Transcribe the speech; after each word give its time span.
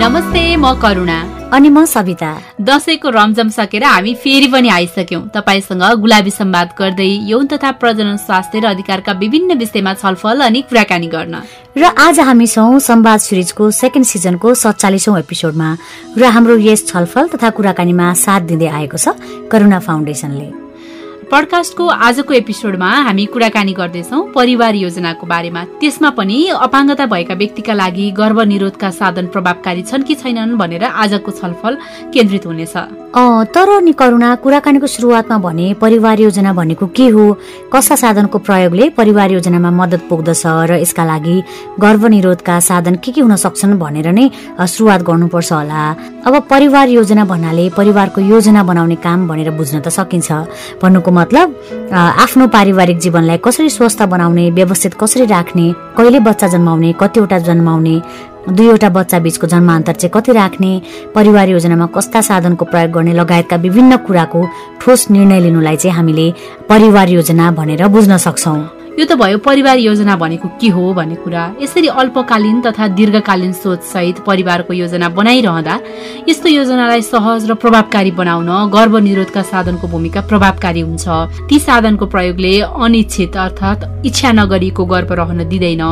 नमस्ते 0.00 0.42
म 0.56 0.72
करुणा। 0.80 1.16
अनि 1.52 1.68
म 1.68 1.84
सविता। 1.84 2.30
दसैँको 2.60 3.08
रमझम 3.10 3.48
सकेर 3.52 3.84
हामी 3.84 4.14
फेरि 4.16 4.46
पनि 4.48 4.68
आइसक्यौँ। 4.68 5.28
तपाईँसँग 5.28 5.82
गुलाबी 6.00 6.30
सम्वाद 6.30 6.68
गर्दै 6.78 7.08
यौन 7.28 7.46
तथा 7.46 7.70
प्रजनन 7.76 8.16
स्वास्थ्य 8.16 8.60
र 8.60 8.64
अधिकारका 8.64 9.12
विभिन्न 9.20 9.58
विषयमा 9.60 9.92
छलफल 10.00 10.40
अनि 10.40 10.60
कुराकानी 10.62 11.06
गर्न। 11.06 11.34
र 11.76 11.84
आज 11.84 12.20
हामी 12.20 12.46
छौँ 12.46 12.78
सम्वाद 12.80 13.20
सिरिजको 13.20 13.70
सेकेन्ड 13.70 14.06
सिजनको 14.06 14.54
सत्तालिसौँ 14.54 15.18
एपिसोडमा 15.18 15.68
र 16.16 16.24
हाम्रो 16.32 16.56
यस 16.56 16.88
छलफल 16.88 17.28
तथा 17.36 17.50
कुराकानीमा 17.60 18.06
साथ 18.24 18.40
दिँदै 18.48 18.68
आएको 18.80 18.96
छ 18.96 19.12
करुणा 19.52 19.78
फाउन्डेसनले 19.84 20.48
पडकास्टको 21.30 21.86
आजको 21.86 22.34
एपिसोडमा 22.34 22.86
हामी 23.06 23.24
कुराकानी 23.30 23.72
गर्दैछौँ 23.72 24.22
परिवार 24.34 24.74
योजनाको 24.74 25.26
बारेमा। 25.26 25.62
त्यसमा 25.80 26.10
पनि 26.18 26.38
अपाङ्गता 26.58 27.06
भएका 27.06 27.34
व्यक्तिका 27.34 27.72
लागि 27.72 28.10
गर्भनिरोधका 28.18 28.90
साधन 28.90 29.26
प्रभावकारी 29.30 29.82
छन् 29.86 30.02
कि 30.02 30.14
छैनन् 30.18 30.58
भनेर 30.58 30.84
आजको 30.84 31.30
छलफल 31.30 31.76
केन्द्रित 32.10 32.46
हुनेछ। 32.46 32.74
तर 33.54 33.68
नि 33.82 33.92
करुणा 33.92 34.34
कुराकानीको 34.42 34.86
सुरुवातमा 34.86 35.38
भने 35.38 35.66
परिवार 35.78 36.20
योजना 36.20 36.52
भनेको 36.52 36.86
के 36.94 37.06
हो? 37.14 37.24
कस्ता 37.72 37.94
साधनको 38.02 38.38
प्रयोगले 38.38 38.88
परिवार 38.98 39.30
योजनामा 39.30 39.70
मद्दत 39.70 40.02
पुग्दछ 40.10 40.42
र 40.66 40.82
यसका 40.82 41.04
लागि 41.04 41.36
गर्भनिरोधका 41.78 42.58
साधन 42.60 42.94
के 42.98 43.10
के 43.12 43.20
हुन 43.20 43.34
सक्छन् 43.36 43.78
भनेर 43.78 44.10
नै 44.10 44.30
सुरुवात 44.66 45.02
गर्नुपर्छ 45.06 45.52
होला। 45.52 45.82
अब 46.26 46.34
परिवार 46.50 46.88
योजना 46.88 47.24
भन्नाले 47.24 47.68
परिवारको 47.78 48.20
योजना 48.20 48.62
बनाउने 48.62 48.96
काम 48.98 49.26
भनेर 49.28 49.50
बुझ्न 49.58 49.80
त 49.80 49.88
सकिन्छ। 49.90 50.30
भन्नुको 50.82 51.10
मतलब 51.20 51.54
आफ्नो 51.92 52.46
पारिवारिक 52.48 52.98
जीवनलाई 52.98 53.38
कसरी 53.44 53.70
स्वस्थ 53.70 54.02
बनाउने 54.12 54.50
व्यवस्थित 54.58 54.94
कसरी 55.00 55.26
राख्ने 55.26 55.72
कहिले 55.96 56.20
बच्चा 56.28 56.46
जन्माउने 56.48 56.92
कतिवटा 57.00 57.38
जन्माउने 57.48 58.00
दुईवटा 58.48 58.88
बच्चा 58.88 59.18
बीचको 59.18 59.46
जन्मान्तर 59.46 59.92
चाहिँ 59.92 60.10
कति 60.14 60.32
राख्ने 60.32 60.70
परिवार 61.14 61.48
योजनामा 61.48 61.86
कस्ता 61.96 62.20
साधनको 62.28 62.64
प्रयोग 62.64 62.90
गर्ने 62.90 63.12
लगायतका 63.12 63.56
विभिन्न 63.66 63.96
कुराको 64.06 64.46
ठोस 64.80 65.10
निर्णय 65.10 65.40
लिनुलाई 65.40 65.76
चाहिँ 65.76 65.96
हामीले 65.96 66.32
परिवार 66.68 67.08
योजना 67.08 67.50
भनेर 67.52 67.86
बुझ्न 67.88 68.16
सक्छौँ। 68.16 68.79
यो 69.00 69.06
त 69.06 69.16
भयो 69.16 69.38
परिवार 69.40 69.78
योजना 69.80 70.14
भनेको 70.20 70.48
के 70.60 70.68
हो 70.68 70.92
भन्ने 70.92 71.14
कुरा। 71.24 71.44
यसरी 71.56 71.88
अल्पकालीन 71.88 72.60
तथा 72.60 72.88
दीर्घकालीन 72.92 73.52
सोच 73.56 73.80
सहित 73.82 74.18
परिवारको 74.28 74.72
योजना 74.76 75.08
बनाइरहँदा 75.16 75.74
यस्तो 76.28 76.48
योजनालाई 76.50 77.02
सहज 77.08 77.48
र 77.50 77.54
प्रभावकारी 77.56 78.10
बनाउन 78.12 78.50
गर्भनिरोधका 78.68 79.42
साधनको 79.42 79.88
भूमिका 79.88 80.20
प्रभावकारी 80.28 80.80
हुन्छ। 80.84 81.48
ती 81.48 81.58
साधनको 81.58 82.06
प्रयोगले 82.12 82.52
अनिच्छित 82.60 83.36
अर्थात् 83.40 84.06
इच्छा 84.06 84.32
नगरिएको 84.36 84.84
गर्भ 84.84 85.12
रहन 85.16 85.48
दिँदैन 85.48 85.84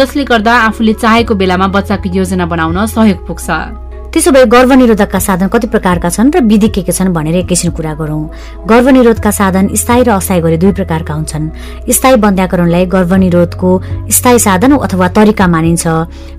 जसले 0.00 0.24
गर्दा 0.24 0.54
आफूले 0.66 0.92
चाहेको 0.96 1.34
बेलामा 1.36 1.66
बच्चाको 1.76 2.08
योजना 2.16 2.46
बनाउन 2.48 2.86
सहयोग 2.88 3.26
पुग्छ। 3.26 3.85
त्यसो 4.16 4.30
भए 4.32 4.44
गर्भनिरोधकका 4.48 5.18
साधन 5.20 5.48
कति 5.52 5.66
प्रकारका 5.68 6.08
छन् 6.08 6.30
र 6.32 6.40
विधि 6.40 6.68
के 6.72 6.82
के 6.82 6.92
छन् 6.92 7.12
भनेर 7.12 7.36
एकैछिन 7.36 7.70
कुरा 7.76 7.92
गरौँ। 8.00 8.64
गर्भनिरोधका 8.64 9.30
साधन 9.30 9.68
स्थायी 9.76 10.02
र 10.08 10.10
अस्थायी 10.16 10.40
गरी 10.40 10.56
दुई 10.56 10.72
प्रकारका 10.72 11.14
हुन्छन्। 11.14 11.44
स्थायी 11.92 12.16
बन्ध्याकरणलाई 12.24 12.86
गर्भनिरोधको 12.96 13.70
स्थायी 14.08 14.38
साधन 14.40 14.72
अथवा 14.72 15.08
तरिका 15.12 15.46
मानिन्छ 15.46 15.84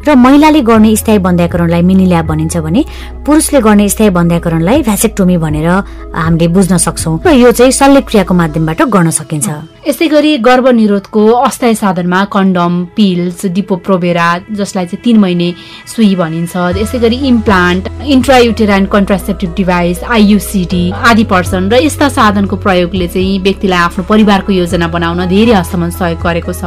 र 0.09 0.15
महिलाले 0.17 0.61
गर्ने 0.65 0.95
स्थायी 0.97 1.19
बन्ध्याकरणलाई 1.21 1.81
मिनिल्या 1.85 2.21
भनिन्छ 2.25 2.57
भने 2.65 2.81
पुरुषले 3.21 3.61
गर्ने 3.61 3.89
स्थायी 3.93 4.09
बन्ध्याकरणलाई 4.09 4.81
भ्यासेक्टोमी 4.81 5.37
भनेर 5.37 5.69
हामीले 6.17 6.47
बुझ्न 6.57 6.77
सक्छौँ 6.81 7.19
र 7.29 7.37
यो 7.37 7.51
चाहिँ 7.53 7.71
शल्यक्रियाको 7.77 8.33
माध्यमबाट 8.33 8.81
गर्न 8.89 9.09
सकिन्छ। 9.21 9.47
यसै 9.87 10.07
गरी 10.09 10.37
गर्भनिरोधको 10.49 11.23
अस्थायी 11.45 11.75
साधनमा 11.77 12.23
कन्डम 12.33 12.73
पिल्स 12.97 13.45
डिपोप्रोभेरा 13.53 14.27
जसलाई 14.57 14.85
चाहिँ 14.89 15.03
तिन 15.05 15.17
महिने 15.21 15.53
सुई 15.93 16.15
भनिन्छ। 16.17 16.55
यसै 16.81 16.99
गरी 16.99 17.17
implant 17.27 17.65
implant 17.67 18.07
intrauterine 18.07 18.85
contraceptive 18.85 19.53
device 19.55 20.03
IUCD 20.03 20.83
आदि 21.09 21.23
पर्छन् 21.31 21.69
र 21.71 21.75
यस्ता 21.83 22.07
साधनको 22.09 22.55
प्रयोगले 22.63 23.07
चाहिँ 23.07 23.39
व्यक्तिलाई 23.43 23.79
आफ्नो 23.79 24.03
परिवारको 24.07 24.51
योजना 24.53 24.87
बनाउन 24.87 25.25
धेरै 25.27 25.53
हदसम्म 25.53 25.89
सहयोग 25.91 26.21
गरेको 26.23 26.53
छ। 26.53 26.63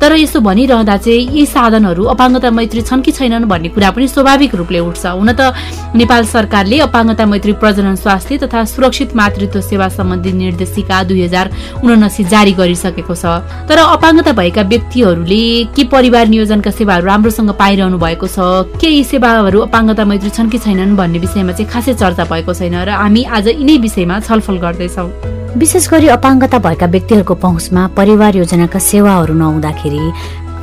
तर 0.00 0.12
यसो 0.16 0.40
भनिरहँदा 0.40 0.96
चाहिँ 0.96 1.28
यी 1.32 1.44
साधनहरू 1.46 2.04
अपाङ्गता 2.12 2.50
मैत्री 2.50 2.82
छन् 2.82 3.02
कि 3.02 3.12
छैनन् 3.12 3.44
भन्ने 3.48 3.68
कुरा 3.72 3.90
पनि 3.90 4.08
स्वाभाविक 4.08 4.54
रूपले 4.54 4.78
उठ्छ। 4.80 5.06
हुन 5.06 5.32
त 5.32 5.54
नेपाल 5.96 6.24
सरकारले 6.26 6.78
अपाङ्गता 6.86 7.26
मैत्री 7.26 7.52
प्रजनन 7.56 7.94
स्वास्थ्य 7.96 8.38
तथा 8.44 8.64
सुरक्षित 8.64 9.16
मातृत्व 9.16 9.60
सेवा 9.60 9.88
सम्बन्धी 9.88 10.32
निर्देशिका 10.32 11.02
दुई 11.08 11.22
हजार 11.22 11.50
उनासी 11.84 12.24
जारी 12.24 12.52
गरिसकेको 12.52 13.14
छ। 13.14 13.24
तर 13.68 13.78
अपाङ्गता 13.78 14.32
भएका 14.32 14.62
व्यक्तिहरूले 14.62 15.42
के 15.72 15.84
परिवार 15.88 16.26
नियोजनका 16.28 16.70
सेवाहरू 16.70 17.06
राम्रोसँग 17.06 17.50
पाइरहनु 17.56 17.98
भएको 17.98 18.26
छ 18.26 18.68
के 18.76 18.88
यी 18.88 19.04
सेवाहरू 19.04 19.60
अपाङ्गता 19.68 20.04
मैत्री 20.04 20.30
छन् 20.30 20.50
कि 20.50 20.58
छैनन् 20.58 20.96
भन्ने 20.96 21.18
विषयमा 21.24 21.52
चाहिँ 21.56 21.70
खासै 21.72 21.94
चर्चा 21.94 22.24
भएको 22.28 22.54
छैन 22.54 22.76
र 22.84 23.00
हामी 23.00 23.24
आज 23.32 23.48
यिनै 23.48 23.76
विषयमा 23.80 24.20
छलफल 24.28 24.56
गर्दैछौँ। 24.60 25.35
विशेष 25.56 25.88
गरी 25.88 26.08
अपाङ्गता 26.12 26.58
भएका 26.58 26.86
व्यक्तिहरूको 26.86 27.34
पहुँचमा 27.42 27.86
परिवार 27.96 28.36
योजनाका 28.36 28.78
सेवाहरू 28.86 29.34
नहुँदाखेरि 29.34 30.00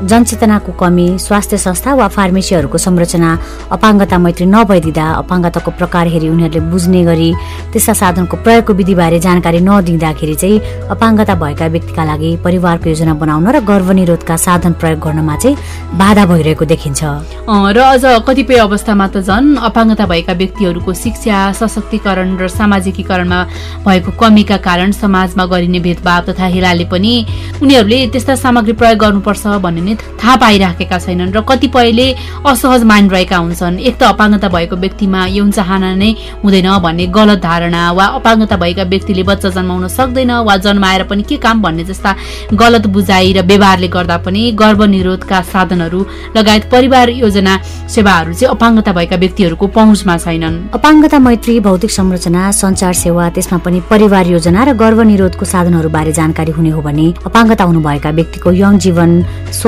जनचेतनाको 0.02 0.72
कमी 0.74 1.08
स्वास्थ्य 1.20 1.58
संस्था 1.58 1.94
वा 1.96 2.08
फार्मेसीहरूको 2.08 2.78
संरचना 2.78 3.30
अपाङ्गता 3.72 4.18
मैत्री 4.18 4.46
नभइदिँदा 4.46 5.06
अपाङ्गताको 5.22 5.72
प्रकार 5.80 6.08
हेरी 6.14 6.30
उनीहरूले 6.30 6.60
बुझ्ने 6.72 7.04
गरी 7.06 7.30
त्यस्ता 7.72 7.94
साधनको 8.02 8.38
प्रयोगको 8.44 8.74
विधिबारे 8.74 9.20
जानकारी 9.20 9.60
नदिँदाखेरि 9.64 10.36
चाहिँ 10.36 10.60
अपाङ्गता 10.90 11.36
भएका 11.44 11.68
व्यक्तिका 11.76 12.04
लागि 12.04 12.32
परिवारको 12.44 12.90
योजना 12.90 13.14
बनाउन 13.22 13.48
र 13.56 13.60
गर्भनिरोधका 13.64 14.36
साधन 14.46 14.74
प्रयोग 14.82 15.00
गर्नमा 15.06 15.36
चाहिँ 15.38 15.58
बाधा 15.94 16.26
भइरहेको 16.26 16.66
देखिन्छ। 16.66 17.02
र 17.48 17.78
अझ 17.78 18.04
कतिपय 18.28 18.58
अवस्थामा 18.66 19.08
त 19.08 19.22
झन् 19.22 19.56
अपाङ्गता 19.62 20.06
भएका 20.06 20.34
व्यक्तिहरूको 20.42 20.94
शिक्षा 20.94 21.38
सशक्तिकरण 21.62 22.36
र 22.42 22.48
सामाजिकीकरणमा 22.50 23.40
भएको 23.86 24.12
कमीका 24.20 24.58
कारण 24.68 24.92
समाजमा 24.92 25.46
गरिने 25.46 25.80
भेदभाव 25.80 26.22
तथा 26.28 26.46
हेलाले 26.50 26.86
पनि 26.92 27.14
उनीहरूले 27.62 28.00
त्यस्ता 28.12 28.36
सामग्री 28.44 28.74
प्रयोग 28.82 29.00
गर्नुपर्छ 29.00 29.46
भन्ने 29.64 29.83
पनि 29.84 29.96
थाहा 30.16 30.36
पाइराखेका 30.40 30.98
छैनन् 30.98 31.34
र 31.36 31.42
कतिपयले 31.44 32.08
असहज 32.48 32.84
मानिरहेका 32.88 33.38
हुन्छन्। 33.38 33.80
एक 33.80 33.96
त 34.00 34.04
अपाङ्गता 34.16 34.48
भएको 34.48 34.76
व्यक्तिमा 34.80 35.22
यौन 35.36 35.52
चाहना 35.52 35.90
नै 36.00 36.12
हुँदैन 36.44 36.68
भन्ने 36.80 37.06
गलत 37.12 37.40
धारणा 37.44 37.82
वा 37.92 38.06
अपाङ्गता 38.20 38.56
भएका 38.64 38.84
व्यक्तिले 38.88 39.24
बच्चा 39.28 39.50
जन्माउन 39.52 39.88
सक्दैन 39.92 40.32
वा 40.48 40.56
जन्माएर 40.64 41.04
पनि 41.12 41.24
के 41.28 41.38
काम 41.44 41.62
भन्ने 41.62 41.84
जस्ता 41.84 42.12
गलत 42.56 42.88
बुझाइ 42.88 43.34
र 43.34 43.42
व्यवहारले 43.44 43.88
गर्दा 43.96 44.18
पनि 44.24 44.42
गर्भनिरोधका 44.56 45.42
साधनहरू 45.52 46.00
लगायत 46.38 46.64
परिवार 46.72 47.10
योजना 47.20 47.54
सेवाहरू 47.92 48.34
चाहिँ 48.34 48.56
अपाङ्गता 48.56 48.92
भएका 48.94 49.16
व्यक्तिहरूको 49.24 49.68
पहुँचमा 49.68 50.18
छैनन्। 50.18 50.56
अपाङ्गता 50.74 51.20
मैत्री 51.20 51.60
भौतिक 51.60 51.92
संरचना 51.92 52.52
संचार 52.64 52.94
सेवा 53.04 53.30
त्यसमा 53.36 53.58
पनि 53.66 53.80
परिवार 53.92 54.26
योजना 54.36 54.64
र 54.64 54.74
गर्भनिरोधको 54.74 55.46
साधनहरू 55.46 55.90
बारे 55.90 56.12
जानकारी 56.14 56.52
हुने 56.58 56.70
हो 56.70 56.82
भने 56.82 57.08
अपाङ्गता 57.28 57.64
हुनुभएका 57.64 58.10
व्यक्तिको 58.20 58.52
यङ 58.64 58.78
जीवन 58.86 59.12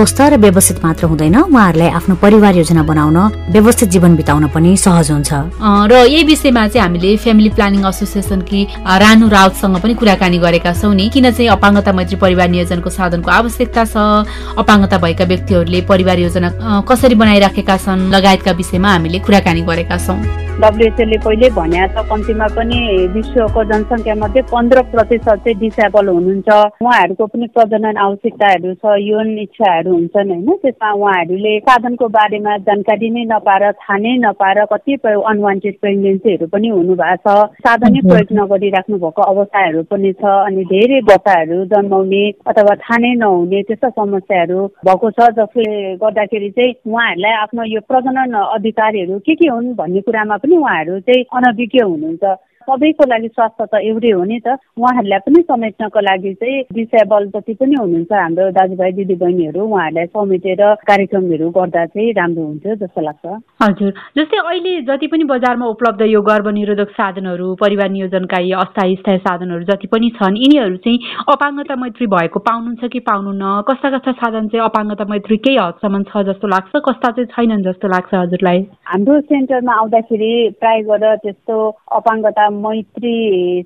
स्वस्थ 0.06 0.22
र 0.22 0.38
व्यवस्थित 0.38 0.78
मात्र 0.86 1.06
हुँदैन। 1.10 1.36
उहाँहरूलाई 1.50 1.90
आफ्नो 1.98 2.16
परिवार 2.22 2.56
योजना 2.56 2.84
बनाउन 2.86 3.18
व्यवस्थित 3.50 3.90
जीवन 3.90 4.16
बिताउन 4.16 4.46
पनि 4.54 4.76
सहज 4.78 5.10
हुन्छ। 5.12 5.34
र 5.90 5.94
यही 6.06 6.24
विषयमा 6.30 6.68
चाहिँ 6.68 6.86
हामीले 6.86 7.16
फ्यामिली 7.26 7.50
प्लानिङ 7.58 7.82
एसोसिएसनकी 7.90 8.62
रानु 9.02 9.26
राउतसँग 9.34 9.78
पनि 9.82 9.94
कुराकानी 9.98 10.38
गरेका 10.46 10.74
छौँ 10.78 10.94
नि। 10.94 11.10
किन 11.10 11.32
चाहिँ 11.34 11.50
अपाङ्गता 11.58 11.92
मैत्री 11.98 12.18
परिवार 12.22 12.50
नियोजनको 12.54 12.90
साधनको 12.94 13.32
आवश्यकता 13.34 13.84
छ? 13.90 13.98
अपाङ्गता 14.62 14.98
भएका 15.02 15.26
व्यक्तिहरूले 15.26 15.82
परिवार 15.90 16.18
योजना 16.22 16.50
कसरी 16.86 17.16
बनाइराखेका 17.18 17.78
छन्? 17.82 18.14
लगायतका 18.14 18.52
विषयमा 18.62 18.90
हामीले 18.94 19.20
कुराकानी 19.26 19.62
गरेका 19.66 19.98
छौँ। 20.06 20.22
डब्लुएचओले 20.56 21.18
पहिले 21.20 21.50
भने 21.52 21.88
छ 21.92 22.00
कम्तीमा 22.08 22.48
पनि 22.56 22.80
विश्वको 23.12 23.64
जनसङ्ख्या 23.72 24.16
मध्ये 24.16 24.42
पन्ध्र 24.54 24.82
प्रतिशत 24.94 25.44
चाहिँ 25.44 25.58
डिसेबल 25.60 26.08
हुनुहुन्छ। 26.08 26.48
उहाँहरूको 26.80 27.26
पनि 27.28 27.48
प्रजनन 27.56 27.98
आवश्यकताहरू 28.06 28.74
छ 28.80 28.96
यौन 29.04 29.28
इच्छाहरू 29.44 29.95
हुन्छन् 29.96 30.32
होइन? 30.32 30.50
त्यसमा 30.62 30.92
उहाँहरूले 30.94 31.54
साधनको 31.66 32.08
बारेमा 32.18 32.58
जानकारी 32.68 33.10
नै 33.10 33.24
नपाएर 33.32 33.64
थाहा 33.74 33.98
नै 33.98 34.14
नपाएर 34.26 34.60
कतिपय 34.74 35.16
अनवान्टेड 35.32 35.76
प्रेग्नेन्सीहरू 35.82 36.48
पनि 36.54 36.70
हुनुभएको 36.70 37.36
छ। 37.36 37.64
साधनै 37.66 38.02
प्रयोग 38.10 38.34
नगरिराख्नु 38.40 38.98
भएको 38.98 39.22
अवस्थाहरू 39.34 39.84
पनि 39.92 40.12
छ 40.22 40.24
अनि 40.48 40.64
धेरै 40.74 41.00
बच्चाहरू 41.12 41.58
जन्माउने 41.74 42.24
अथवा 42.48 42.76
थाहा 42.84 42.98
नै 42.98 43.14
नहुने 43.24 43.62
त्यस्ता 43.70 43.90
समस्याहरू 44.00 44.60
भएको 44.86 45.12
छ 45.12 45.30
जसले 45.38 45.70
गर्दाखेरि 46.04 46.50
चाहिँ 46.58 46.74
उहाँहरूलाई 46.88 47.34
आफ्नो 47.44 47.64
यो 47.74 47.82
प्रजनन 47.90 48.34
अधिकारहरू 48.58 49.20
के 49.26 49.36
के 49.36 49.48
हुन् 49.50 49.74
भन्ने 49.76 50.02
कुरामा 50.08 50.38
पनि 50.44 50.56
उहाँहरू 50.58 51.00
चाहिँ 51.08 51.24
अनभिज्ञ 51.38 51.84
हुनुहुन्छ। 51.84 52.36
सबैको 52.68 53.06
लागि 53.10 53.28
स्वास्थ्य 53.28 53.66
त 53.66 53.82
एउटै 53.86 54.12
हो 54.12 54.24
नि 54.24 54.40
त। 54.40 54.58
उहाँहरूलाई 54.80 55.20
पनि 55.26 55.42
समेट्नको 55.50 56.00
लागि 56.00 56.34
चाहिँ 56.42 56.64
डिसेबल 56.74 57.28
जति 57.36 57.54
पनि 57.62 57.76
हुनुहुन्छ 57.80 58.12
हाम्रो 58.12 58.50
दाजुभाइ 58.58 58.92
दिदीबहिनीहरू 59.00 59.62
उहाँहरूलाई 59.66 60.06
समेटेर 60.16 60.62
कार्यक्रमहरू 60.90 61.50
गर्दा 61.58 61.86
चाहिँ 61.86 62.12
राम्रो 62.20 62.44
हुन्थ्यो 62.46 62.76
जस्तो 62.82 63.02
लाग्छ। 63.02 63.26
हजुर। 63.64 63.92
जस्तै 64.18 64.38
अहिले 64.38 64.74
जति 64.90 65.08
पनि 65.08 65.24
बजारमा 65.34 65.66
उपलब्ध 65.76 66.02
यो 66.06 66.22
गर्भनिरोधक 66.22 66.90
साधनहरू 67.00 67.54
परिवार 67.62 67.90
नियोजनका 67.90 68.40
यी 68.40 68.52
अस्थायी 68.64 68.96
स्थायी 68.96 69.18
साधनहरू 69.28 69.64
जति 69.72 69.88
पनि 69.94 70.10
छन् 70.18 70.38
यिनीहरू 70.38 70.78
चाहिँ 70.86 71.00
अपाङ्गता 71.34 71.76
मैत्री 71.76 72.08
भएको 72.08 72.40
पाउनुहुन्छ 72.40 72.92
कि 72.94 73.00
पाउनुहुन्न? 73.10 73.62
कस्ता 73.70 73.90
कस्ता 73.98 74.12
साधन 74.22 74.48
चाहिँ 74.50 74.66
अपाङ्गता 74.66 75.06
मैत्री 75.14 75.38
केही 75.46 75.58
हदसम्म 75.58 76.04
छ 76.10 76.24
जस्तो 76.30 76.48
लाग्छ? 76.48 76.74
कस्ता 76.90 77.12
चाहिँ 77.12 77.30
छैनन् 77.36 77.64
जस्तो 77.68 77.88
लाग्छ 77.88 78.14
हजुरलाई? 78.16 78.60
हाम्रो 78.86 79.20
सेन्टरमा 79.22 79.74
आउँदाखेरि 79.74 80.32
प्राय 80.60 80.82
गरेर 80.90 81.16
त्यस्तो 81.24 81.56
अपाङ्गता 82.00 82.50
मैत्री 82.64 83.16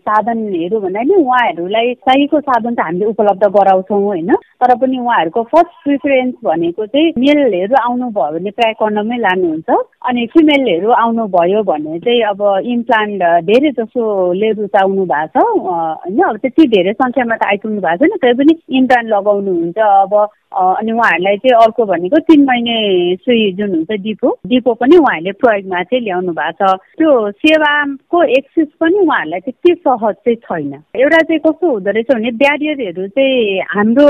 साधनहरू 0.02 0.80
भन्दा 0.80 1.02
नि 1.02 1.16
उहाँहरूलाई 1.16 1.94
चाहिएको 1.94 2.40
साधन 2.40 2.76
त 2.76 2.80
हामीले 2.80 3.06
उपलब्ध 3.06 3.44
गराउँछौँ 3.58 4.02
होइन? 4.04 4.34
तर 4.62 4.76
पनि 4.76 4.98
उहाँहरूको 5.00 5.44
फर्स्ट 5.54 5.74
प्रिफरेन्स 5.84 6.36
भनेको 6.44 6.86
चाहिँ 6.86 7.14
मेलहरू 7.18 7.76
आउनुभयो 7.82 8.32
भने 8.34 8.52
प्राय 8.58 8.74
कन्डमै 8.82 9.18
लानुहुन्छ। 9.18 9.70
अनि 10.10 10.26
फिमेलहरू 10.34 10.90
आउनुभयो 11.04 11.64
भने 11.64 12.00
चाहिँ 12.00 12.22
अब 12.32 12.42
इम्प्लान्ट 12.76 13.24
धेरै 13.46 13.72
जसोले 13.80 14.52
रुचाउनु 14.60 15.06
भएको 15.06 15.40
छ 15.40 15.46
होइन? 15.60 16.20
अब 16.30 16.38
त्यति 16.38 16.68
धेरै 16.76 16.94
सङ्ख्यामा 16.94 17.36
त 17.36 17.44
आइपुग्नु 17.52 17.82
भएको 17.82 18.06
छैन 18.06 18.18
तै 18.24 18.34
पनि 18.42 18.54
इम्प्लान्ट 18.80 19.10
लगाउनुहुन्छ 19.16 19.80
अब 19.80 20.14
अनि 20.50 20.92
उहाँहरूलाई 20.92 21.38
चाहिँ 21.38 21.62
अर्को 21.64 21.86
भनेको 21.86 22.20
तिन 22.26 22.44
महिने 22.46 22.76
सुई 23.22 23.52
जुन 23.58 23.70
हुन्छ 23.76 23.92
डिपो। 24.02 24.30
डिपो 24.50 24.74
पनि 24.82 24.98
उहाँहरूले 24.98 25.32
प्रयोगमा 25.38 25.84
चाहिँ 25.84 26.04
ल्याउनु 26.04 26.34
भएको 26.34 26.74
छ। 26.74 26.98
त्यो 26.98 27.12
सेवाको 27.32 28.24
एक्सेस 28.38 28.68
पनि 28.82 29.00
उहाँहरूलाई 29.00 29.40
त्यति 29.40 29.74
सहज 29.88 30.16
चाहिँ 30.16 30.36
छैन। 30.36 30.74
एउटा 30.96 31.18
चाहिँ 31.18 31.40
कस्तो 31.40 31.72
हुँदो 31.72 31.92
रहेछ 31.92 32.12
भने 32.16 32.32
ब्यारियरहरू 32.32 33.08
चाहिँ 33.08 33.60
हाम्रो 33.76 34.08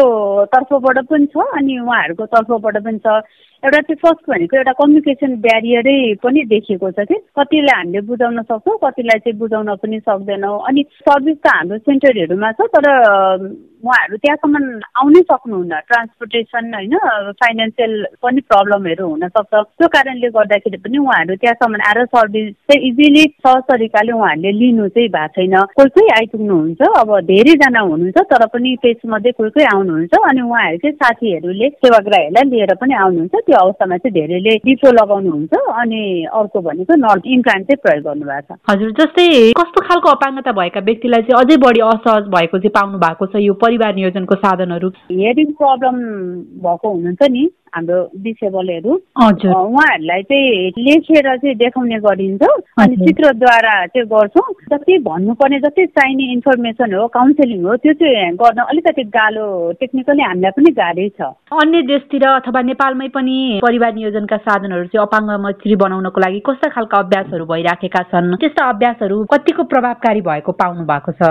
तर्फबाट 0.53 0.97
पनि 1.09 1.25
छ 1.25 1.37
अनि 1.57 1.79
उहाँहरूको 1.79 2.25
तर्फबाट 2.25 2.77
पनि 2.85 2.99
छ। 2.99 3.07
एउटा 3.63 3.79
चाहिँ 3.81 3.95
फर्स्ट 4.03 4.29
भनेको 4.31 4.57
एउटा 4.57 4.71
कम्युनिकेसन 4.79 5.35
ब्यारियरै 5.43 5.97
पनि 6.23 6.43
देखिएको 6.47 6.91
छ 6.91 7.03
कि? 7.11 7.15
कतिलाई 7.35 7.75
हामीले 7.75 8.01
बुझाउन 8.07 8.41
सक्छौँ 8.47 8.77
कतिलाई 8.83 9.19
चाहिँ 9.19 9.37
बुझाउन 9.39 9.75
पनि 9.83 9.99
सक्दैनौँ। 9.99 10.59
अनि 10.69 10.83
सर्भिस 11.03 11.37
त 11.43 11.47
हाम्रो 11.55 11.77
सेन्टरहरूमा 11.83 12.51
छ 12.55 12.67
तर 12.75 12.87
उहाँहरू 13.79 14.17
त्यहाँसम्म 14.23 14.55
आउनै 15.01 15.21
सक्नुहुन्न। 15.27 15.79
ट्रान्सपोर्टेसन 15.91 16.73
होइन 16.73 16.95
फाइनेन्सियल 17.43 17.93
पनि 18.23 18.41
प्रब्लमहरू 18.47 19.07
हुनसक्छ। 19.11 19.53
त्यो 19.75 19.87
कारणले 19.91 20.29
गर्दाखेरि 20.39 20.77
पनि 20.79 20.97
उहाँहरू 21.03 21.35
त्यहाँसम्म 21.43 21.83
आएर 21.89 21.99
सर्भिस 22.15 22.47
चाहिँ 22.63 22.79
इजिली 22.89 23.23
सहज 23.43 23.61
तरिकाले 23.71 24.11
उहाँहरूले 24.15 24.51
लिनु 24.55 24.87
चाहिँ 24.95 25.09
भएको 25.11 25.35
छैन। 25.35 25.55
कोही 25.75 25.89
कोही 25.99 26.07
आइपुग्नुहुन्छ 26.15 26.81
अब 26.95 27.11
धेरैजना 27.27 27.79
हुनुहुन्छ 27.91 28.23
तर 28.31 28.45
पनि 28.55 28.75
त्यसमध्ये 28.83 29.31
कोही 29.35 29.49
कोही 29.51 29.67
आउनुहुन्छ। 29.75 30.13
अनि 30.31 30.41
उहाँहरूकै 30.47 30.91
साथीहरूले 31.03 31.69
सेवाग्राहीहरूलाई 31.83 32.51
लिएर 32.55 32.75
पनि 32.79 32.93
आउनुहुन्छ। 33.03 33.47
त्यो 33.49 33.57
अवस्थामा 33.57 33.97
चाहिँ 33.97 34.13
धेरैले 34.13 34.55
डिप्रो 34.65 34.91
लगाउनुहुन्छ 34.91 35.53
अनि 35.81 36.01
अर्को 36.39 36.61
भनेको 36.61 36.95
नर्थ 36.95 37.23
इम्प्लान्ट 37.35 37.67
चाहिँ 37.67 37.81
प्रयोग 37.83 38.03
गर्नुभएको 38.05 38.55
छ। 38.55 38.59
हजुर 38.69 38.91
जस्तै 38.99 39.27
कस्तो 39.59 39.81
खालको 39.89 40.09
अपाङ्गता 40.09 40.51
भएका 40.59 40.79
व्यक्तिलाई 40.89 41.21
चाहिँ 41.25 41.39
अझै 41.41 41.57
बढी 41.65 41.81
असहज 41.89 42.29
भएको 42.35 42.57
चाहिँ 42.59 42.75
पाउनु 42.77 42.97
भएको 43.05 43.25
छ 43.25 43.41
यो 43.41 43.53
परिवार 43.63 43.95
नियोजनको 43.95 44.35
साधनहरू? 44.45 44.89
हेरिङ 45.11 45.49
प्रब्लम 45.61 45.97
भएको 46.61 46.87
हुनुहुन्छ 46.93 47.31
नि। 47.31 47.43
हाम्रो 47.75 47.99
डिसेबलहरू 48.23 48.93
उहाँहरूलाई 49.19 50.23
चाहिँ 50.23 50.71
लेखेर 50.77 51.27
चाहिँ 51.37 51.55
देखाउने 51.55 51.99
गरिन्छ। 52.05 52.43
अनि 52.81 52.95
चित्रद्वारा 53.05 53.75
चाहिँ 53.85 54.07
गर्छौँ। 54.13 54.53
जति 54.71 54.97
भन्नुपर्ने 55.07 55.59
जति 55.59 55.85
चाहिने 55.85 56.31
इन्फर्मेसन 56.33 56.93
हो 56.93 57.07
काउन्सिलिङ 57.17 57.63
हो 57.65 57.75
त्यो 57.83 57.93
चाहिँ 58.01 58.33
गर्न 58.41 58.61
अलिकति 58.63 59.03
गाह्रो 59.17 59.47
टेक्निकली 59.79 60.23
हामीलाई 60.23 60.51
पनि 60.57 60.71
गाह्रै 60.79 61.07
छ। 61.19 61.31
अन्य 61.61 61.81
देशतिर 61.89 62.25
अथवा 62.29 62.61
नेपालमै 62.69 63.07
पनि 63.15 63.37
परिवार 63.63 63.93
नियोजनका 63.93 64.37
साधनहरू 64.47 64.85
चाहिँ 64.93 65.05
अपाङ्ग 65.05 65.29
मैत्री 65.45 65.75
बनाउनको 65.83 66.21
लागि 66.21 66.39
कस्ता 66.47 66.69
खालका 66.75 66.97
अभ्यासहरू 66.99 67.45
भइराखेका 67.45 68.01
छन्? 68.11 68.35
त्यस्ता 68.41 68.69
अभ्यासहरू 68.69 69.23
कतिको 69.33 69.63
प्रभावकारी 69.73 70.21
भएको 70.29 70.51
पाउनु 70.61 70.83
भएको 70.91 71.11
छ? 71.19 71.21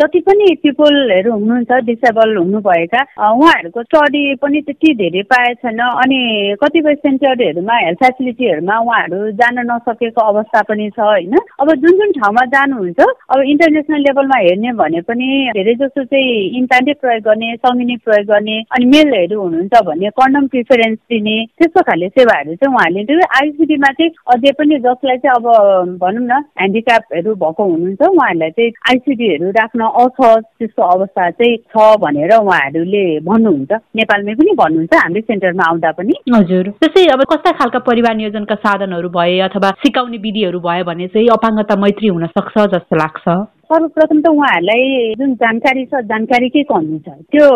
जति 0.00 0.20
पनि 0.28 0.54
पिपुलहरू 0.62 1.32
हुनुहुन्छ 1.32 1.72
डिसेबल 1.86 2.36
हुनुभएका 2.36 3.00
उहाँहरूको 3.30 3.82
स्टडी 3.82 4.22
पनि 4.42 4.60
त्यति 4.66 4.94
धेरै 5.02 5.22
पाए 5.32 5.54
छैन 5.62 5.80
अनि 5.80 6.20
कतिपय 6.62 6.94
सेन्टरहरूमा 6.94 7.76
हेल्थ 7.76 8.02
फेसिलिटीहरूमा 8.02 8.78
उहाँहरू 8.78 9.30
जान 9.40 9.58
नसकेको 9.70 10.20
अवस्था 10.22 10.62
पनि 10.62 10.88
छ 10.90 11.00
होइन? 11.00 11.36
अब 11.60 11.72
जुन 11.74 11.98
जुन 11.98 12.12
ठाउँमा 12.12 12.44
जानुहुन्छ 12.54 13.00
अब 13.00 13.40
इन्टरनेसनल 13.46 14.00
लेभलमा 14.00 14.38
हेर्ने 14.38 14.72
भने 14.72 15.00
पनि 15.00 15.28
धेरै 15.54 15.74
जसो 15.74 16.04
चाहिँ 16.04 16.34
इम्प्लान्टै 16.58 16.92
प्रयोग 17.00 17.22
गर्ने 17.22 17.54
सङ्गिनी 17.56 17.96
प्रयोग 18.04 18.26
गर्ने 18.26 18.58
अनि 18.72 18.86
मेलहरू 18.86 19.40
हुनुहुन्छ 19.42 19.82
भने 19.86 20.10
कन्डम 20.20 20.46
प्रिफरेन्स 20.46 20.98
दिने 21.10 21.36
त्यस्तो 21.58 21.82
खाले 21.82 22.08
सेवाहरू 22.08 22.54
चाहिँ 22.54 23.04
त्यो 23.04 23.18
आइसिडीमा 23.40 23.90
चाहिँ 23.92 24.10
अझै 24.34 24.52
पनि 24.52 24.78
जसलाई 24.78 25.16
चाहिँ 25.16 25.36
अब 25.36 25.96
भनौँ 26.02 26.24
न 26.26 26.32
ह्यान्डिक्यापहरू 26.58 27.34
भएको 27.34 27.64
हुनुहुन्छ 27.64 28.02
उहाँहरूलाई 28.02 28.50
चाहिँ 28.50 28.72
आइसिडीहरू 28.90 29.50
राख्न 29.58 29.80
असहज 30.02 30.42
त्यस्तो 30.58 30.82
अवस्था 30.88 31.30
चाहिँ 31.30 31.56
छ 31.72 31.86
भनेर 32.02 32.34
उहाँहरूले 32.36 33.04
भन्नुहुन्छ। 33.20 33.72
नेपालमै 34.00 34.34
पनि 34.34 34.52
भन्नुहुन्छ 34.56 34.94
हाम्रै 34.94 35.20
सेन्टर 35.22 35.51
सेन्टरमा 35.52 35.68
आउँदा 35.68 35.90
पनि। 35.92 36.14
हजुर। 36.34 36.68
जस्तै 36.82 37.04
अब 37.12 37.22
कस्ता 37.30 37.50
खालका 37.52 37.78
परिवार 37.78 38.14
नियोजनका 38.16 38.54
साधनहरू 38.54 39.08
भए 39.08 39.38
अथवा 39.38 39.70
सिकाउने 39.84 40.18
विधिहरू 40.18 40.60
भयो 40.60 40.84
भने 40.84 41.06
चाहिँ 41.08 41.28
अपाङ्गता 41.28 41.76
मैत्री 41.76 42.08
हुन 42.08 42.26
सक्छ 42.26 42.56
जस्तो 42.74 42.96
लाग्छ। 42.96 43.26
सर्वप्रथम 43.72 44.18
त 44.20 44.28
उहाँहरूलाई 44.28 45.14
जुन 45.18 45.30
जानकारी 45.42 45.84
छ 45.88 46.00
जानकारीकै 46.08 46.62
कमी 46.70 46.98
छ 47.04 47.12
त्यो 47.32 47.46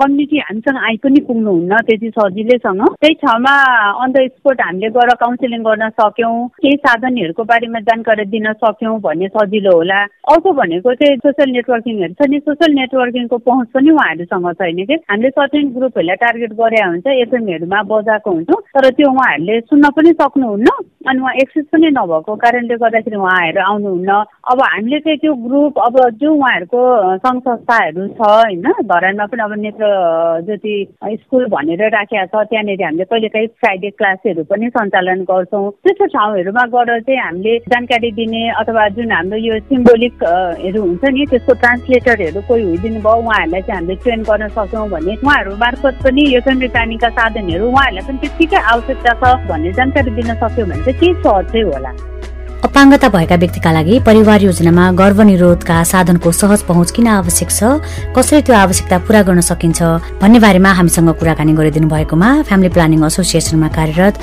कम्युनिटी 0.00 0.38
हामीसँग 0.40 0.78
आइ 0.88 0.96
पनि 1.04 1.20
पुग्नुहुन्न 1.28 1.80
त्यति 1.88 2.08
सजिलैसँग। 2.10 2.80
त्यही 3.02 3.14
ठाउँमा 3.22 3.52
अन 4.04 4.12
द 4.12 4.22
स्पोट 4.28 4.60
हामीले 4.60 4.88
गएर 4.96 5.12
काउन्सिलिङ 5.22 5.62
गर्न 5.68 5.88
सक्यौँ 6.00 6.36
केही 6.62 6.76
साधनहरूको 6.86 7.44
बारेमा 7.52 7.80
जानकारी 7.90 8.24
दिन 8.32 8.52
सक्यौँ 8.64 8.96
भन्ने 9.04 9.28
सजिलो 9.36 9.76
होला। 9.76 10.00
अर्को 10.32 10.52
भनेको 10.60 10.94
चाहिँ 11.02 11.16
सोसियल 11.26 11.52
नेटवर्किङहरू 11.52 12.14
छ। 12.16 12.30
नि 12.32 12.38
सोसियल 12.48 12.74
नेटवर्किङको 12.80 13.38
पहुँच 13.48 13.68
पनि 13.76 13.90
उहाँहरूसँग 13.90 14.48
छैन 14.62 14.84
कि? 14.88 14.96
हामीले 15.10 15.30
सर्टेन 15.36 15.68
ग्रुपहरूलाई 15.76 16.22
टार्गेट 16.24 16.52
गरे 16.62 16.80
हुन्छ 16.88 17.06
एफएमहरूमा 17.18 17.82
बजाएको 17.92 18.30
हुन्छौँ 18.30 18.60
तर 18.72 18.90
त्यो 18.96 19.12
उहाँहरूले 19.12 19.60
सुन्न 19.68 19.90
पनि 19.98 20.12
सक्नुहुन्न। 20.22 20.68
अनि 21.08 21.20
उहाँ 21.20 21.34
एक्सेस 21.42 21.64
पनि 21.72 21.90
नभएको 21.98 22.34
कारणले 22.44 22.76
गर्दाखेरि 22.82 23.16
उहाँहरू 23.16 23.60
आउनुहुन्न। 23.62 24.10
अब 24.52 24.60
हामीले 24.62 24.98
चाहिँ 25.00 25.18
त्यो 25.18 25.34
ग्रुप 25.46 25.78
अब 25.86 25.96
जो 26.20 26.32
उहाँहरूको 26.34 26.80
सङ्घ 27.24 27.40
संस्थाहरू 27.48 28.06
छ 28.18 28.20
होइन 28.20 28.66
धरानमा 28.92 29.26
पनि 29.32 29.42
अब 29.42 29.52
नेत्र 29.64 29.86
ज्योति 30.46 30.74
स्कुल 31.22 31.46
भनेर 31.54 31.82
राखेका 31.96 32.24
छ 32.26 32.44
त्यहाँनिर 32.50 32.82
हामीले 32.84 33.04
कहिलेकाहीँ 33.12 33.48
फ्राइडे 33.60 33.90
क्लासहरू 33.98 34.44
पनि 34.50 34.68
सञ्चालन 34.76 35.22
गर्छौँ। 35.30 35.70
त्यस्तो 35.84 36.06
ठाउँहरूमा 36.14 36.64
गएर 36.74 37.00
चाहिँ 37.00 37.20
हामीले 37.20 37.56
जानकारी 37.72 38.10
दिने 38.18 38.42
अथवा 38.60 38.88
जुन 38.96 39.12
हाम्रो 39.12 39.38
यो 39.46 39.58
सिम्बोलिकहरू 39.68 40.82
हुन्छ 40.82 41.04
नि 41.16 41.26
त्यसको 41.30 41.54
ट्रान्सलेटरहरू 41.62 42.40
कोही 42.48 42.62
हुइदिनु 42.68 43.00
भयो 43.06 43.22
उहाँहरूलाई 43.22 43.62
चाहिँ 43.62 43.80
हामीले 43.80 43.96
ट्रेन 44.04 44.22
गर्न 44.28 44.48
सक्छौँ 44.56 44.88
भने 44.90 45.16
उहाँहरू 45.16 45.56
मार्फत 45.64 45.94
पनि 46.04 46.22
यो 46.34 46.40
प्लानिङका 46.48 47.08
साधनहरू 47.18 47.66
उहाँहरूलाई 47.68 48.06
पनि 48.08 48.18
त्यत्तिकै 48.22 48.60
आवश्यकता 48.72 49.12
छ 49.20 49.34
भन्ने 49.48 49.72
जानकारी 49.78 50.10
दिन 50.18 50.34
सक्यो 50.42 50.64
भने 50.66 50.82
चाहिँ 50.84 50.97
सहज 51.06 51.52
चाहिँ 51.52 51.64
होला? 51.64 51.90
अपाङ्गता 52.58 53.08
भएका 53.08 53.36
व्यक्तिका 53.42 53.70
लागि 53.72 53.98
परिवार 54.06 54.42
योजनामा 54.42 54.84
गर्भनिरोधका 55.00 55.76
साधनको 55.84 56.32
सहज 56.32 56.62
पहुँच 56.66 56.90
किन 56.90 57.06
आवश्यक 57.06 57.50
छ? 57.50 57.60
कसरी 58.16 58.42
त्यो 58.42 58.54
आवश्यकता 58.54 58.98
पूरा 59.06 59.22
गर्न 59.22 59.40
सकिन्छ? 59.40 59.82
भन्ने 60.22 60.38
बारेमा 60.42 60.70
हामीसँग 60.78 61.10
कुराकानी 61.22 61.52
गरिदिनु 61.54 61.88
भएकोमा 61.88 62.30
फ्यामिली 62.48 62.70
प्लानिङ 62.74 63.04
एसोसिएसनमा 63.06 63.68
कार्यरत 63.78 64.14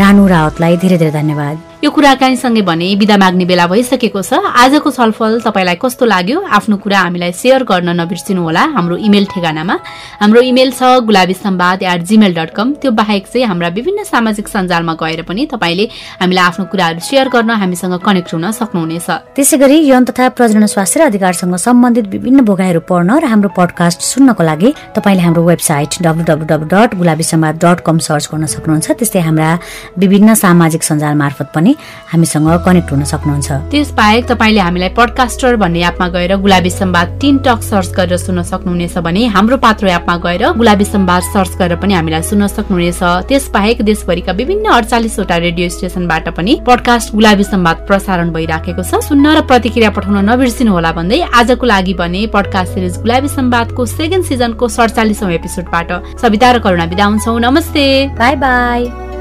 रानु 0.00 0.26
रावतलाई 0.26 0.76
धेरै 0.80 0.98
धेरै 0.98 1.12
धन्यवाद। 1.20 1.71
यो 1.82 1.90
कुराकानीसँगै 1.90 2.62
भने 2.62 2.94
विदा 2.94 3.16
माग्ने 3.18 3.44
बेला 3.44 3.66
भइसकेको 3.66 4.22
छ। 4.22 4.38
आजको 4.38 4.90
छलफल 4.94 5.42
तपाईँलाई 5.42 5.76
कस्तो 5.82 6.06
लाग्यो? 6.06 6.38
आफ्नो 6.46 6.76
कुरा 6.78 6.98
हामीलाई 7.10 7.32
सेयर 7.34 7.66
गर्न 7.66 7.98
नबिर्सिनुहोला 7.98 8.62
हाम्रो 8.78 8.96
इमेल 9.02 9.26
ठेगानामा। 9.26 9.76
हाम्रो 10.22 10.40
इमेल 10.46 10.70
छ 10.78 11.02
Gulabi 11.02 11.34
Samvad 11.34 11.82
at 11.82 12.00
Gmail 12.06 12.34
dot 12.38 12.50
com 12.54 12.72
त्यो 12.78 12.90
बाहेक 12.94 13.26
चाहिँ 13.26 13.46
हाम्रा 13.50 13.68
विभिन्न 13.74 14.02
सामाजिक 14.06 14.46
सञ्जालमा 14.46 14.94
गएर 14.94 15.22
पनि 15.26 15.46
तपाईँले 15.50 15.84
हामीलाई 16.22 16.44
आफ्नो 16.46 16.64
कुराहरू 16.70 17.00
सेयर 17.02 17.28
गर्न 17.34 17.50
हामीसँग 17.50 17.98
कनेक्ट 17.98 18.30
हुन 18.30 18.46
सक्नुहुनेछ। 18.62 19.34
त्यसै 19.34 19.56
गरी 19.58 19.76
यौन 19.82 20.04
तथा 20.06 20.28
प्रजन 20.38 20.66
स्वास्थ्य 20.70 21.00
र 21.02 21.02
अधिकारसँग 21.10 21.56
सम्बन्धित 21.66 22.06
विभिन्न 22.14 22.46
भोगाहरू 22.46 22.80
पढ्न 22.86 23.18
र 23.18 23.26
हाम्रो 23.26 23.50
पडकास्ट 23.58 24.06
सुन्नको 24.06 24.38
लागि 24.38 24.70
तपाईँले 24.94 25.22
हाम्रो 25.26 25.42
website 25.50 25.98
W 25.98 26.22
dot 26.62 26.94
Gulabi 26.94 27.26
Samvad 27.26 27.58
dot 27.58 27.82
com 27.82 27.98
search 27.98 28.30
गर्न 28.30 28.46
सक्नुहुन्छ। 28.54 28.86
त्यस्तै 29.02 29.20
हाम्रा 29.26 29.50
विभिन्न 29.98 30.38
सामाजिक 30.46 30.82
सञ्जाल 30.86 31.18
मार्फत 31.18 31.50
पनि 31.50 31.70
पनि 31.72 32.10
हामीसँग 32.12 32.48
कनेक्ट 32.64 32.90
हुन 32.92 33.04
सक्नुहुन्छ। 33.04 33.50
त्यसबाहेक 33.72 34.24
तपाईँले 34.28 34.60
हामीलाई 34.60 34.88
पडकास्टर 34.92 35.56
भन्ने 35.56 35.80
एपमा 35.88 36.08
गएर 36.08 36.36
Gulabi 36.36 36.70
Samvad 36.70 37.08
teen 37.20 37.38
talk 37.46 37.60
search 37.62 37.90
गरेर 37.96 38.16
सुन्न 38.16 38.42
सक्नुहुनेछ 38.42 38.98
भने 38.98 39.26
हाम्रो 39.26 39.56
पात्रो 39.56 39.88
एपमा 39.88 40.16
गएर 40.16 40.42
गुलाबी 40.52 40.84
सम्वाद 40.84 41.22
सर्च 41.32 41.52
गरेर 41.56 41.76
पनि 41.80 41.94
हामीलाई 41.94 42.22
सुन्न 42.22 42.46
सक्नुहुनेछ। 42.46 43.02
त्यसबाहेक 43.28 43.82
देशभरिका 43.82 44.32
विभिन्न 44.32 44.66
अडचालिसवटा 44.70 45.36
रेडियो 45.36 45.68
स्टेशनबाट 45.68 46.28
पनि 46.36 46.52
पडकास्ट 46.66 47.14
गुलाबी 47.14 47.44
सम्वाद 47.44 47.76
प्रसारण 47.88 48.32
भइराखेको 48.32 48.82
छ। 48.82 49.00
सुन्न 49.02 49.26
र 49.36 49.40
प्रतिक्रिया 49.48 49.90
पठाउन 49.96 50.18
नबिर्सिनु 50.28 50.72
होला 50.72 50.92
भन्दै 50.92 51.20
आजको 51.32 51.66
लागि 51.66 51.94
भने 51.94 52.26
पडकास्ट 52.34 52.74
सिरिज 52.74 52.94
गुलाबी 53.02 53.28
सम्वादको 53.28 53.86
सेकेन्ड 53.86 54.24
सिजनको 54.24 54.68
सडचालिसौँ 54.68 55.30
एपिसोडबाट 55.32 56.20
सविता 56.20 56.48
र 56.52 56.58
करुणा 56.60 56.86
बिदा 56.92 57.04
हुन्छौ। 57.04 57.38
नमस्ते। 57.38 57.84
By 58.18 58.34
by 58.36 59.11